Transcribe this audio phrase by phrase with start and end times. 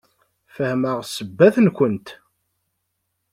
[0.55, 2.07] Fehmeɣ ssebbat-nkent.